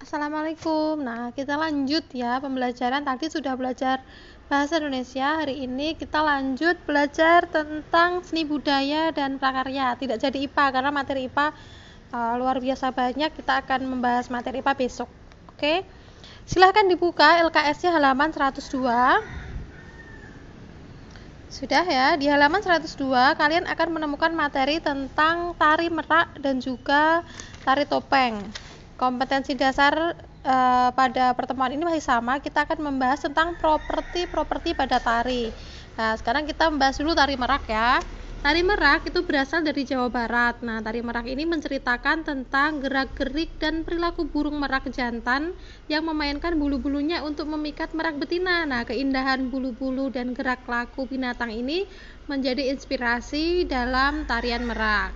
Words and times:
Assalamualaikum. 0.00 0.96
Nah, 1.04 1.28
kita 1.36 1.60
lanjut 1.60 2.00
ya 2.16 2.40
pembelajaran. 2.40 3.04
Tadi 3.04 3.28
sudah 3.28 3.52
belajar 3.52 4.00
bahasa 4.48 4.80
Indonesia. 4.80 5.44
Hari 5.44 5.68
ini 5.68 5.92
kita 5.92 6.24
lanjut 6.24 6.80
belajar 6.88 7.44
tentang 7.44 8.24
seni 8.24 8.48
budaya 8.48 9.12
dan 9.12 9.36
prakarya. 9.36 10.00
Tidak 10.00 10.16
jadi 10.16 10.48
IPA 10.48 10.66
karena 10.72 10.88
materi 10.88 11.28
IPA 11.28 11.52
uh, 12.16 12.32
luar 12.40 12.64
biasa 12.64 12.96
banyak. 12.96 13.28
Kita 13.28 13.60
akan 13.60 13.92
membahas 13.92 14.32
materi 14.32 14.64
IPA 14.64 14.72
besok. 14.72 15.12
Oke. 15.52 15.84
Silahkan 16.48 16.88
dibuka 16.88 17.36
LKS-nya 17.44 17.92
halaman 17.92 18.32
102. 18.32 18.80
Sudah 21.52 21.84
ya, 21.84 22.16
di 22.16 22.24
halaman 22.24 22.64
102 22.64 23.36
kalian 23.36 23.68
akan 23.68 23.88
menemukan 24.00 24.32
materi 24.32 24.80
tentang 24.80 25.52
tari 25.60 25.92
merak 25.92 26.40
dan 26.40 26.56
juga 26.56 27.20
tari 27.68 27.84
topeng 27.84 28.69
kompetensi 29.00 29.56
dasar 29.56 30.12
e, 30.44 30.56
pada 30.92 31.32
pertemuan 31.32 31.72
ini 31.72 31.88
masih 31.88 32.04
sama 32.04 32.36
kita 32.44 32.68
akan 32.68 32.92
membahas 32.92 33.24
tentang 33.24 33.56
properti-properti 33.56 34.76
pada 34.76 35.00
tari 35.00 35.48
nah 35.96 36.12
sekarang 36.20 36.44
kita 36.44 36.68
membahas 36.68 37.00
dulu 37.00 37.16
tari 37.16 37.40
merak 37.40 37.64
ya 37.64 38.04
Tari 38.40 38.64
merak 38.64 39.04
itu 39.04 39.20
berasal 39.20 39.60
dari 39.60 39.84
Jawa 39.84 40.08
Barat. 40.08 40.64
Nah, 40.64 40.80
tari 40.80 41.04
merak 41.04 41.28
ini 41.28 41.44
menceritakan 41.44 42.24
tentang 42.24 42.80
gerak-gerik 42.80 43.52
dan 43.60 43.84
perilaku 43.84 44.24
burung 44.24 44.56
merak 44.56 44.88
jantan 44.96 45.52
yang 45.92 46.08
memainkan 46.08 46.56
bulu-bulunya 46.56 47.20
untuk 47.20 47.52
memikat 47.52 47.92
merak 47.92 48.16
betina. 48.16 48.64
Nah, 48.64 48.88
keindahan 48.88 49.52
bulu-bulu 49.52 50.08
dan 50.08 50.32
gerak 50.32 50.64
laku 50.64 51.04
binatang 51.04 51.52
ini 51.52 51.84
menjadi 52.32 52.72
inspirasi 52.72 53.68
dalam 53.68 54.24
tarian 54.24 54.64
merak. 54.64 55.12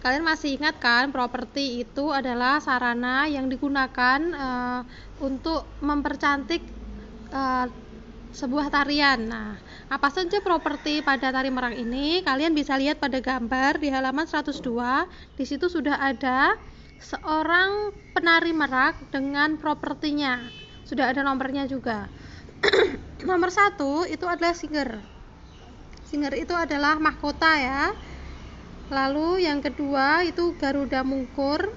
Kalian 0.00 0.24
masih 0.24 0.56
ingat 0.56 0.80
kan 0.80 1.12
properti 1.12 1.84
itu 1.84 2.08
adalah 2.08 2.56
sarana 2.56 3.28
yang 3.28 3.52
digunakan 3.52 4.20
uh, 4.32 4.80
untuk 5.20 5.68
mempercantik 5.84 6.64
uh, 7.28 7.68
sebuah 8.32 8.72
tarian. 8.72 9.28
Nah, 9.28 9.60
apa 9.92 10.08
saja 10.08 10.40
properti 10.40 11.04
pada 11.04 11.28
tari 11.28 11.52
merang 11.52 11.76
ini? 11.76 12.24
Kalian 12.24 12.56
bisa 12.56 12.80
lihat 12.80 12.96
pada 12.96 13.20
gambar 13.20 13.76
di 13.76 13.92
halaman 13.92 14.24
102. 14.24 14.64
Di 15.36 15.44
situ 15.44 15.68
sudah 15.68 16.00
ada 16.00 16.56
seorang 16.96 17.92
penari 18.16 18.56
merak 18.56 18.96
dengan 19.12 19.60
propertinya. 19.60 20.40
Sudah 20.88 21.12
ada 21.12 21.20
nomornya 21.20 21.68
juga. 21.68 22.08
Nomor 23.28 23.52
satu 23.52 24.08
itu 24.08 24.24
adalah 24.24 24.56
singer. 24.56 24.96
Singer 26.08 26.32
itu 26.40 26.56
adalah 26.56 26.96
mahkota 26.96 27.52
ya 27.60 27.92
lalu 28.90 29.46
yang 29.46 29.62
kedua 29.62 30.26
itu 30.26 30.58
Garuda 30.58 31.06
Mungkur. 31.06 31.70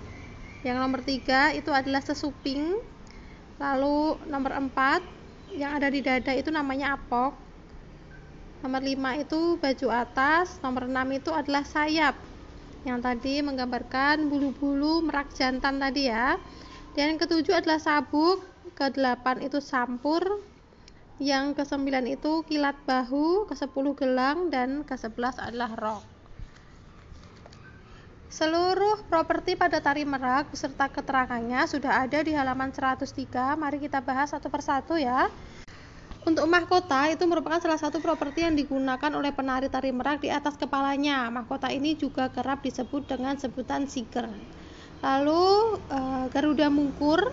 Yang 0.66 0.78
nomor 0.81 1.02
tiga 1.06 1.53
itu 1.53 1.69
adalah 1.69 2.02
sesuping. 2.02 2.81
Lalu 3.61 4.17
nomor 4.25 4.58
empat 4.58 5.06
yang 5.53 5.78
ada 5.78 5.88
di 5.94 6.02
dada 6.02 6.34
itu 6.34 6.50
namanya 6.50 6.97
apok. 6.97 7.38
Nomor 8.66 8.81
lima 8.81 9.14
itu 9.22 9.61
baju 9.61 9.88
atas. 9.94 10.58
Nomor 10.66 10.89
enam 10.89 11.06
itu 11.14 11.30
adalah 11.30 11.61
sayap. 11.61 12.17
Yang 12.84 13.00
tadi 13.06 13.34
menggambarkan 13.45 14.28
bulu-bulu 14.28 15.06
merak 15.06 15.30
jantan 15.38 15.78
tadi 15.78 16.09
ya. 16.09 16.41
Dan 16.97 17.16
yang 17.16 17.19
ketujuh 17.22 17.53
adalah 17.53 17.78
sabuk. 17.78 18.41
Kedelapan 18.73 19.45
itu 19.45 19.61
sampur. 19.61 20.41
Yang 21.22 21.61
kesembilan 21.61 22.09
itu 22.09 22.41
kilat 22.47 22.80
bahu. 22.88 23.45
Kesepuluh 23.52 23.94
gelang. 23.94 24.47
Dan 24.47 24.88
kesebelas 24.88 25.38
adalah 25.38 25.75
rok 25.75 26.12
Seluruh 28.34 29.06
properti 29.14 29.53
pada 29.53 29.78
tari 29.78 30.09
merak 30.09 30.50
beserta 30.50 30.89
keterangannya 30.89 31.70
sudah 31.70 32.02
ada 32.02 32.17
di 32.26 32.34
halaman 32.34 32.73
103. 32.73 33.06
Mari 33.53 33.78
kita 33.78 34.02
bahas 34.02 34.34
satu 34.34 34.50
persatu 34.50 34.98
ya. 34.98 35.30
Untuk 36.25 36.50
mahkota 36.50 37.14
itu 37.14 37.22
merupakan 37.30 37.62
salah 37.62 37.78
satu 37.78 38.02
properti 38.02 38.42
yang 38.42 38.58
digunakan 38.58 39.13
oleh 39.13 39.30
penari 39.30 39.69
tari 39.69 39.94
merak 39.94 40.25
di 40.25 40.34
atas 40.34 40.58
kepalanya. 40.58 41.30
Mahkota 41.30 41.69
ini 41.69 41.94
juga 41.94 42.34
kerap 42.34 42.66
disebut 42.66 43.06
dengan 43.06 43.38
sebutan 43.38 43.85
siger. 43.85 44.25
Lalu 45.06 45.78
eh, 45.94 46.25
Garuda 46.34 46.74
Mungkur. 46.74 47.29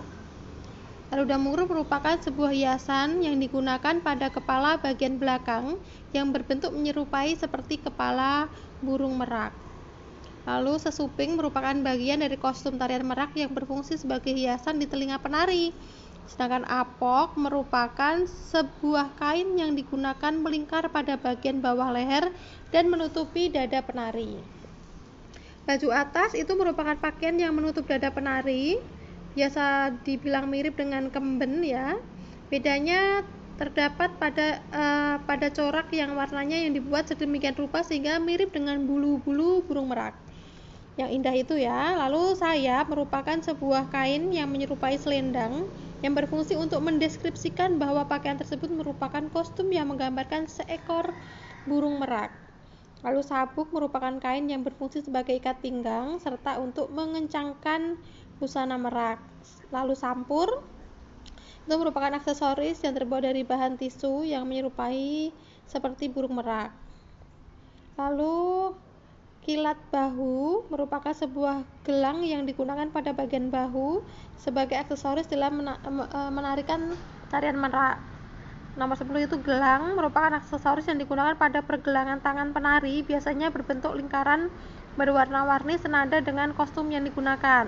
Garuda 1.09 1.41
Mungkur 1.41 1.65
merupakan 1.65 2.13
sebuah 2.21 2.53
hiasan 2.53 3.25
yang 3.25 3.41
digunakan 3.41 3.97
pada 4.05 4.29
kepala 4.29 4.77
bagian 4.77 5.17
belakang 5.17 5.81
yang 6.13 6.29
berbentuk 6.29 6.69
menyerupai 6.69 7.33
seperti 7.33 7.81
kepala 7.81 8.53
burung 8.85 9.17
merak. 9.17 9.70
Lalu 10.41 10.81
sesuping 10.81 11.37
merupakan 11.37 11.73
bagian 11.85 12.25
dari 12.25 12.33
kostum 12.33 12.81
tarian 12.81 13.05
merak 13.05 13.37
yang 13.37 13.53
berfungsi 13.53 14.01
sebagai 14.01 14.33
hiasan 14.33 14.81
di 14.81 14.89
telinga 14.89 15.21
penari. 15.21 15.69
Sedangkan 16.25 16.65
apok 16.65 17.37
merupakan 17.37 18.25
sebuah 18.25 19.13
kain 19.21 19.53
yang 19.53 19.77
digunakan 19.77 20.33
melingkar 20.33 20.89
pada 20.89 21.13
bagian 21.19 21.61
bawah 21.61 21.93
leher 21.93 22.33
dan 22.73 22.89
menutupi 22.89 23.53
dada 23.53 23.85
penari. 23.85 24.41
Baju 25.69 25.93
atas 25.93 26.33
itu 26.33 26.49
merupakan 26.57 26.97
pakaian 26.97 27.37
yang 27.37 27.53
menutup 27.53 27.85
dada 27.85 28.09
penari, 28.09 28.81
biasa 29.37 29.93
dibilang 30.01 30.49
mirip 30.49 30.73
dengan 30.73 31.13
kemben 31.13 31.61
ya. 31.61 32.01
Bedanya 32.49 33.21
terdapat 33.61 34.17
pada 34.17 34.57
uh, 34.73 35.15
pada 35.21 35.53
corak 35.53 35.93
yang 35.93 36.17
warnanya 36.17 36.57
yang 36.57 36.73
dibuat 36.73 37.05
sedemikian 37.05 37.53
rupa 37.53 37.85
sehingga 37.85 38.17
mirip 38.17 38.49
dengan 38.49 38.81
bulu-bulu 38.89 39.61
burung 39.69 39.93
merak 39.93 40.17
yang 40.99 41.09
indah 41.11 41.31
itu 41.31 41.55
ya. 41.55 41.95
Lalu 42.07 42.35
sayap 42.35 42.91
merupakan 42.91 43.37
sebuah 43.39 43.87
kain 43.93 44.31
yang 44.35 44.51
menyerupai 44.51 44.99
selendang 44.99 45.67
yang 46.01 46.17
berfungsi 46.17 46.57
untuk 46.57 46.81
mendeskripsikan 46.81 47.77
bahwa 47.77 48.03
pakaian 48.09 48.35
tersebut 48.35 48.67
merupakan 48.73 49.21
kostum 49.29 49.69
yang 49.69 49.87
menggambarkan 49.87 50.49
seekor 50.49 51.13
burung 51.69 52.01
merak. 52.01 52.33
Lalu 53.01 53.21
sabuk 53.25 53.73
merupakan 53.73 54.13
kain 54.21 54.45
yang 54.45 54.61
berfungsi 54.61 55.01
sebagai 55.01 55.37
ikat 55.37 55.57
pinggang 55.61 56.21
serta 56.21 56.61
untuk 56.61 56.93
mengencangkan 56.93 57.97
busana 58.37 58.77
merak. 58.77 59.21
Lalu 59.73 59.97
sampur 59.97 60.49
itu 61.65 61.75
merupakan 61.77 62.13
aksesoris 62.17 62.81
yang 62.81 62.93
terbuat 62.97 63.25
dari 63.25 63.45
bahan 63.45 63.77
tisu 63.77 64.25
yang 64.25 64.45
menyerupai 64.49 65.33
seperti 65.65 66.09
burung 66.09 66.37
merak. 66.37 66.73
Lalu 67.97 68.73
Kilat 69.41 69.81
bahu 69.89 70.69
merupakan 70.69 71.09
sebuah 71.17 71.65
gelang 71.81 72.21
yang 72.21 72.45
digunakan 72.45 72.85
pada 72.93 73.09
bagian 73.09 73.49
bahu 73.49 74.05
sebagai 74.37 74.77
aksesoris 74.77 75.25
dalam 75.25 75.65
e, 75.65 76.19
menarikan 76.29 76.93
tarian 77.33 77.57
merak. 77.57 77.97
Nomor 78.77 79.01
10 79.01 79.09
itu 79.25 79.41
gelang 79.41 79.97
merupakan 79.97 80.37
aksesoris 80.37 80.85
yang 80.85 81.01
digunakan 81.01 81.33
pada 81.41 81.65
pergelangan 81.65 82.21
tangan 82.21 82.53
penari, 82.53 83.01
biasanya 83.01 83.49
berbentuk 83.49 83.97
lingkaran 83.97 84.53
berwarna-warni 84.93 85.73
senada 85.81 86.21
dengan 86.21 86.53
kostum 86.53 86.93
yang 86.93 87.01
digunakan. 87.01 87.65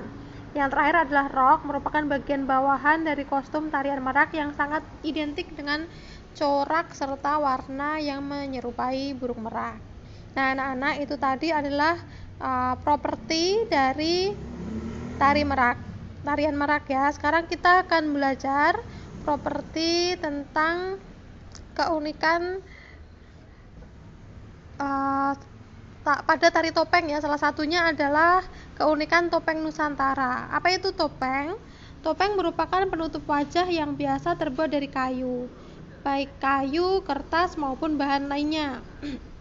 Yang 0.53 0.69
terakhir 0.77 1.09
adalah 1.09 1.25
rok, 1.33 1.65
merupakan 1.65 2.05
bagian 2.05 2.45
bawahan 2.45 3.01
dari 3.01 3.25
kostum 3.25 3.73
tarian 3.73 3.97
merak 4.05 4.29
yang 4.37 4.53
sangat 4.53 4.85
identik 5.01 5.49
dengan 5.57 5.89
corak 6.37 6.93
serta 6.93 7.41
warna 7.41 7.97
yang 7.97 8.21
menyerupai 8.21 9.17
burung 9.17 9.49
merak. 9.49 9.92
Nah, 10.33 10.57
anak-anak 10.57 10.93
itu 11.05 11.15
tadi 11.21 11.53
adalah 11.53 11.93
uh, 12.41 12.73
properti 12.81 13.69
dari 13.69 14.33
tari 15.21 15.45
merak, 15.45 15.77
tarian 16.25 16.57
merak 16.57 16.89
ya. 16.89 17.13
Sekarang 17.13 17.45
kita 17.45 17.85
akan 17.85 18.17
belajar 18.17 18.81
properti 19.21 20.17
tentang 20.17 20.97
keunikan 21.77 22.61
uh, 24.81 25.33
pada 26.03 26.47
tari 26.49 26.73
topeng 26.73 27.13
ya. 27.13 27.21
Salah 27.21 27.37
satunya 27.37 27.93
adalah 27.93 28.41
keunikan 28.73 29.29
topeng 29.29 29.61
Nusantara. 29.61 30.49
Apa 30.49 30.73
itu 30.73 30.89
topeng? 30.97 31.53
Topeng 32.01 32.35
merupakan 32.35 32.83
penutup 32.89 33.23
wajah 33.29 33.69
yang 33.69 33.95
biasa 33.95 34.35
terbuat 34.35 34.67
dari 34.67 34.91
kayu, 34.91 35.47
baik 36.03 36.35
kayu, 36.35 36.99
kertas 37.07 37.55
maupun 37.55 37.95
bahan 37.95 38.27
lainnya. 38.27 38.83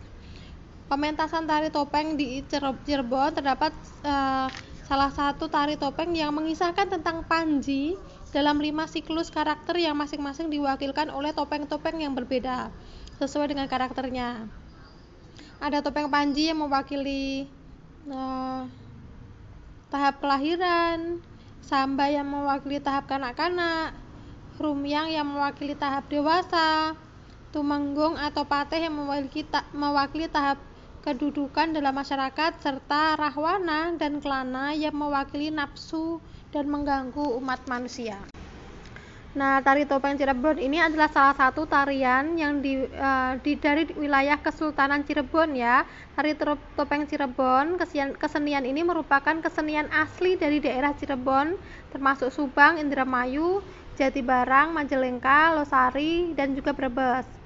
Pementasan 0.92 1.48
tari 1.48 1.72
topeng 1.72 2.20
di 2.20 2.44
Cirebon 2.84 3.32
terdapat 3.32 3.72
uh, 4.04 4.44
salah 4.84 5.08
satu 5.08 5.48
tari 5.48 5.80
topeng 5.80 6.12
yang 6.12 6.36
mengisahkan 6.36 6.84
tentang 6.84 7.24
Panji 7.24 7.96
dalam 8.28 8.60
lima 8.60 8.84
siklus 8.84 9.32
karakter 9.32 9.80
yang 9.80 9.96
masing-masing 9.96 10.52
diwakilkan 10.52 11.08
oleh 11.08 11.32
topeng-topeng 11.32 11.96
yang 11.96 12.12
berbeda 12.12 12.68
sesuai 13.16 13.56
dengan 13.56 13.72
karakternya. 13.72 14.44
Ada 15.64 15.80
topeng 15.80 16.12
Panji 16.12 16.52
yang 16.52 16.60
mewakili 16.60 17.48
uh, 18.12 18.68
tahap 19.88 20.20
kelahiran, 20.20 21.24
Samba 21.64 22.12
yang 22.12 22.28
mewakili 22.28 22.84
tahap 22.84 23.08
kanak-kanak, 23.08 23.96
Rumyang 24.60 25.08
yang 25.08 25.24
mewakili 25.24 25.72
tahap 25.72 26.04
dewasa, 26.12 26.92
Tumenggung 27.48 28.20
atau 28.20 28.44
Pateh 28.44 28.84
yang 28.84 28.92
mewakili, 28.92 29.48
mewakili 29.72 30.28
tahap 30.28 30.60
kedudukan 31.02 31.74
dalam 31.74 31.92
masyarakat, 31.92 32.62
serta 32.62 33.18
rahwana 33.18 33.92
dan 33.98 34.22
kelana 34.22 34.70
yang 34.70 34.94
mewakili 34.94 35.50
nafsu 35.50 36.22
dan 36.54 36.70
mengganggu 36.70 37.36
umat 37.42 37.58
manusia. 37.66 38.16
Nah, 39.32 39.64
tari 39.64 39.88
topeng 39.88 40.12
Cirebon 40.12 40.60
ini 40.60 40.76
adalah 40.76 41.08
salah 41.08 41.32
satu 41.32 41.64
tarian 41.64 42.36
yang 42.36 42.60
di, 42.60 42.84
uh, 42.84 43.32
di 43.40 43.56
dari 43.56 43.88
wilayah 43.96 44.36
Kesultanan 44.36 45.08
Cirebon 45.08 45.56
ya. 45.56 45.88
Tari 46.12 46.36
topeng 46.76 47.08
Cirebon, 47.08 47.80
kesenian, 47.80 48.12
kesenian 48.12 48.64
ini 48.68 48.84
merupakan 48.84 49.32
kesenian 49.40 49.88
asli 49.88 50.36
dari 50.36 50.60
daerah 50.60 50.92
Cirebon, 50.92 51.56
termasuk 51.96 52.28
Subang, 52.28 52.76
Indramayu, 52.76 53.64
Jatibarang, 53.96 54.76
Majalengka, 54.76 55.56
Losari, 55.56 56.36
dan 56.36 56.52
juga 56.52 56.76
Brebes. 56.76 57.41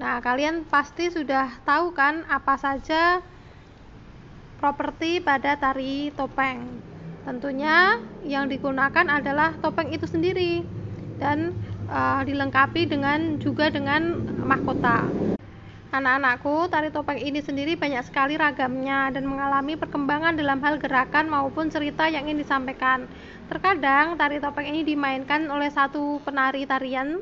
Nah, 0.00 0.16
kalian 0.24 0.64
pasti 0.64 1.12
sudah 1.12 1.60
tahu 1.68 1.92
kan 1.92 2.24
apa 2.24 2.56
saja 2.56 3.20
properti 4.56 5.20
pada 5.20 5.60
tari 5.60 6.08
topeng. 6.16 6.64
Tentunya 7.28 8.00
yang 8.24 8.48
digunakan 8.48 9.04
adalah 9.12 9.52
topeng 9.60 9.92
itu 9.92 10.08
sendiri 10.08 10.64
dan 11.20 11.52
uh, 11.92 12.24
dilengkapi 12.24 12.88
dengan 12.88 13.36
juga 13.44 13.68
dengan 13.68 14.24
mahkota. 14.40 15.04
Anak-anakku, 15.92 16.72
tari 16.72 16.88
topeng 16.88 17.20
ini 17.20 17.44
sendiri 17.44 17.76
banyak 17.76 18.00
sekali 18.08 18.40
ragamnya 18.40 19.12
dan 19.12 19.28
mengalami 19.28 19.76
perkembangan 19.76 20.32
dalam 20.32 20.64
hal 20.64 20.80
gerakan 20.80 21.28
maupun 21.28 21.68
cerita 21.68 22.08
yang 22.08 22.24
ingin 22.24 22.40
disampaikan. 22.40 23.04
Terkadang 23.52 24.16
tari 24.16 24.40
topeng 24.40 24.64
ini 24.64 24.80
dimainkan 24.80 25.44
oleh 25.52 25.68
satu 25.68 26.24
penari 26.24 26.64
tarian 26.64 27.20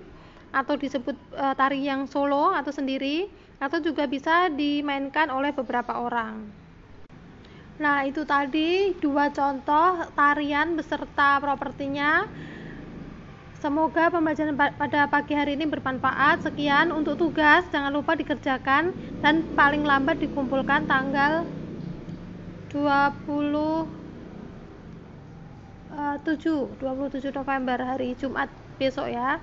atau 0.53 0.75
disebut 0.77 1.17
e, 1.35 1.47
tari 1.57 1.85
yang 1.85 2.09
solo 2.09 2.53
atau 2.57 2.73
sendiri 2.73 3.29
atau 3.59 3.83
juga 3.83 4.07
bisa 4.07 4.49
dimainkan 4.49 5.29
oleh 5.29 5.51
beberapa 5.51 5.99
orang. 5.99 6.47
Nah, 7.79 8.03
itu 8.03 8.27
tadi 8.27 8.91
dua 8.99 9.31
contoh 9.31 10.11
tarian 10.19 10.75
beserta 10.75 11.39
propertinya. 11.39 12.27
Semoga 13.59 14.07
pembelajaran 14.11 14.55
pada 14.55 15.11
pagi 15.11 15.35
hari 15.35 15.59
ini 15.59 15.67
bermanfaat. 15.67 16.47
Sekian 16.47 16.95
untuk 16.95 17.19
tugas, 17.19 17.67
jangan 17.75 17.91
lupa 17.91 18.15
dikerjakan 18.15 18.95
dan 19.19 19.43
paling 19.59 19.83
lambat 19.83 20.23
dikumpulkan 20.23 20.87
tanggal 20.87 21.43
27 22.71 23.91
27 26.79 27.35
November 27.35 27.79
hari 27.83 28.15
Jumat 28.15 28.47
besok 28.79 29.11
ya. 29.11 29.43